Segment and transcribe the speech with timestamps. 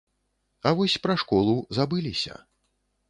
[0.69, 2.43] А вось пра школу забыліся.